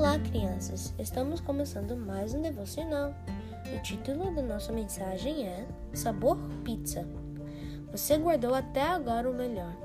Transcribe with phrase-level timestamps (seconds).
[0.00, 0.94] Olá, crianças!
[0.98, 3.14] Estamos começando mais um devocional.
[3.76, 7.06] O título da nossa mensagem é Sabor Pizza.
[7.92, 9.76] Você guardou até agora o melhor.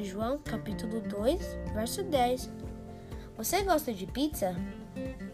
[0.00, 1.38] João capítulo 2,
[1.74, 2.50] verso 10.
[3.36, 4.56] Você gosta de pizza?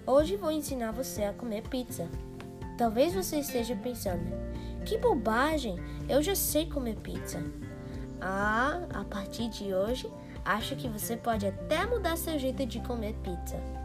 [0.05, 2.09] Hoje vou ensinar você a comer pizza.
[2.77, 4.32] Talvez você esteja pensando:
[4.85, 5.77] que bobagem!
[6.09, 7.41] Eu já sei comer pizza.
[8.21, 10.11] Ah, a partir de hoje,
[10.45, 13.84] acho que você pode até mudar seu jeito de comer pizza.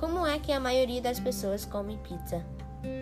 [0.00, 2.42] Como é que a maioria das pessoas come pizza?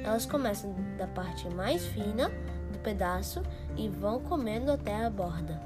[0.05, 2.29] Elas começam da parte mais fina
[2.73, 3.41] do pedaço
[3.77, 5.63] e vão comendo até a borda.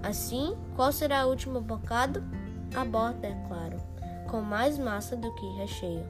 [0.00, 2.22] Assim, qual será o último bocado?
[2.72, 3.78] A borda, é claro,
[4.30, 6.06] com mais massa do que recheio.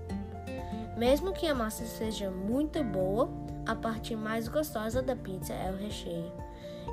[0.95, 3.31] Mesmo que a massa seja muito boa,
[3.65, 6.31] a parte mais gostosa da pizza é o recheio.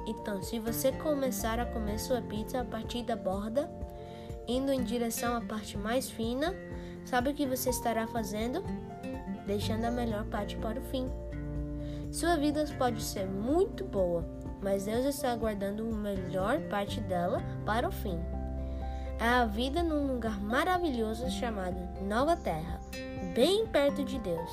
[0.08, 3.70] Então, se você começar a comer sua pizza a partir da borda,
[4.48, 6.56] indo em direção à parte mais fina,
[7.06, 8.64] Sabe o que você estará fazendo?
[9.46, 11.10] Deixando a melhor parte para o fim.
[12.12, 14.26] Sua vida pode ser muito boa,
[14.62, 18.20] mas Deus está guardando a melhor parte dela para o fim.
[19.20, 22.82] É a vida num lugar maravilhoso chamado Nova Terra,
[23.34, 24.50] bem perto de Deus.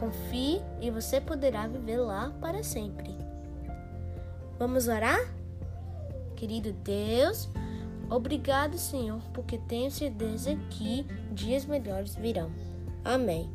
[0.00, 3.14] Confie e você poderá viver lá para sempre.
[4.58, 5.20] Vamos orar?
[6.34, 7.48] Querido Deus,
[8.12, 12.50] Obrigado, Senhor, porque tenho certeza que dias melhores virão.
[13.02, 13.48] Amém.